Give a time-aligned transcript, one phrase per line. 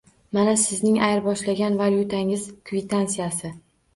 [0.35, 3.55] Mana sizning ayirboshlagan valyutangiz kvitantsiyasi.